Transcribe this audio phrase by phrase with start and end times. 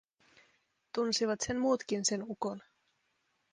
[0.95, 2.61] Tunsivat sen muutkin, sen ukon.